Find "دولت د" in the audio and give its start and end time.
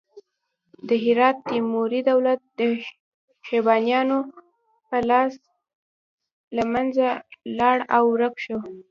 2.11-2.61